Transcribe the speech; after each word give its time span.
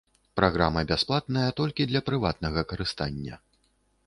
Праграма 0.37 0.83
бясплатная 0.91 1.45
толькі 1.61 1.87
для 1.93 2.01
прыватнага 2.09 2.65
карыстання. 2.73 3.35